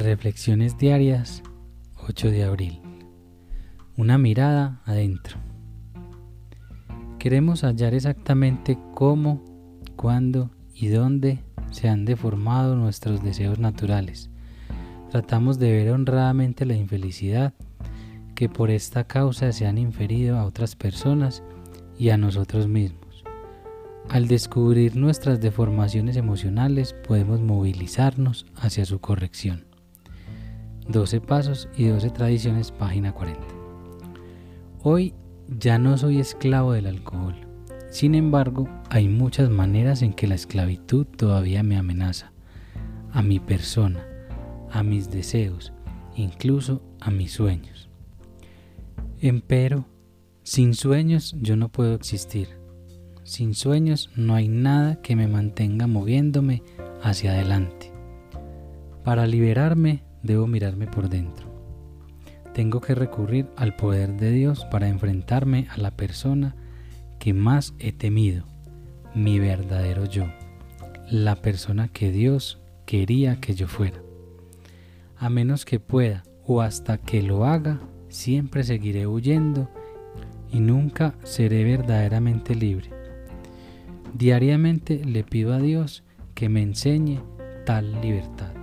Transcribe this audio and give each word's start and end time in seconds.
Reflexiones 0.00 0.78
diarias 0.78 1.42
8 2.08 2.30
de 2.30 2.44
abril. 2.44 2.80
Una 3.98 4.16
mirada 4.16 4.80
adentro. 4.86 5.36
Queremos 7.18 7.64
hallar 7.64 7.92
exactamente 7.92 8.78
cómo, 8.94 9.44
cuándo 9.96 10.50
y 10.72 10.88
dónde 10.88 11.44
se 11.70 11.90
han 11.90 12.06
deformado 12.06 12.76
nuestros 12.76 13.22
deseos 13.22 13.58
naturales. 13.58 14.30
Tratamos 15.10 15.58
de 15.58 15.70
ver 15.70 15.90
honradamente 15.90 16.64
la 16.64 16.76
infelicidad 16.76 17.52
que 18.34 18.48
por 18.48 18.70
esta 18.70 19.04
causa 19.04 19.52
se 19.52 19.66
han 19.66 19.76
inferido 19.76 20.38
a 20.38 20.46
otras 20.46 20.76
personas 20.76 21.42
y 21.98 22.08
a 22.08 22.16
nosotros 22.16 22.68
mismos. 22.68 23.22
Al 24.08 24.28
descubrir 24.28 24.96
nuestras 24.96 25.42
deformaciones 25.42 26.16
emocionales 26.16 26.94
podemos 27.06 27.42
movilizarnos 27.42 28.46
hacia 28.56 28.86
su 28.86 28.98
corrección. 28.98 29.68
12 30.90 31.20
Pasos 31.20 31.68
y 31.76 31.86
12 31.86 32.10
Tradiciones, 32.10 32.72
página 32.72 33.12
40. 33.12 33.40
Hoy 34.82 35.14
ya 35.48 35.78
no 35.78 35.96
soy 35.96 36.18
esclavo 36.18 36.72
del 36.72 36.86
alcohol. 36.86 37.36
Sin 37.90 38.14
embargo, 38.14 38.68
hay 38.88 39.08
muchas 39.08 39.50
maneras 39.50 40.02
en 40.02 40.12
que 40.12 40.26
la 40.26 40.34
esclavitud 40.34 41.06
todavía 41.06 41.62
me 41.62 41.76
amenaza. 41.76 42.32
A 43.12 43.22
mi 43.22 43.38
persona, 43.38 44.04
a 44.70 44.82
mis 44.82 45.10
deseos, 45.10 45.72
incluso 46.16 46.82
a 47.00 47.10
mis 47.10 47.32
sueños. 47.32 47.88
Empero, 49.20 49.86
sin 50.42 50.74
sueños 50.74 51.36
yo 51.40 51.56
no 51.56 51.68
puedo 51.68 51.94
existir. 51.94 52.48
Sin 53.22 53.54
sueños 53.54 54.10
no 54.16 54.34
hay 54.34 54.48
nada 54.48 55.00
que 55.02 55.14
me 55.14 55.28
mantenga 55.28 55.86
moviéndome 55.86 56.62
hacia 57.02 57.32
adelante. 57.32 57.92
Para 59.04 59.26
liberarme 59.26 60.04
debo 60.22 60.46
mirarme 60.46 60.86
por 60.86 61.08
dentro. 61.08 61.46
Tengo 62.54 62.80
que 62.80 62.94
recurrir 62.94 63.46
al 63.56 63.76
poder 63.76 64.16
de 64.16 64.32
Dios 64.32 64.64
para 64.66 64.88
enfrentarme 64.88 65.68
a 65.70 65.78
la 65.78 65.92
persona 65.92 66.56
que 67.18 67.32
más 67.32 67.74
he 67.78 67.92
temido, 67.92 68.44
mi 69.14 69.38
verdadero 69.38 70.04
yo, 70.04 70.26
la 71.10 71.36
persona 71.36 71.88
que 71.88 72.10
Dios 72.10 72.60
quería 72.86 73.40
que 73.40 73.54
yo 73.54 73.68
fuera. 73.68 74.00
A 75.16 75.28
menos 75.28 75.64
que 75.64 75.78
pueda 75.78 76.24
o 76.46 76.60
hasta 76.60 76.98
que 76.98 77.22
lo 77.22 77.44
haga, 77.44 77.80
siempre 78.08 78.64
seguiré 78.64 79.06
huyendo 79.06 79.70
y 80.50 80.60
nunca 80.60 81.14
seré 81.22 81.62
verdaderamente 81.64 82.54
libre. 82.54 82.90
Diariamente 84.14 85.04
le 85.04 85.22
pido 85.22 85.52
a 85.52 85.60
Dios 85.60 86.02
que 86.34 86.48
me 86.48 86.62
enseñe 86.62 87.20
tal 87.64 88.00
libertad. 88.00 88.59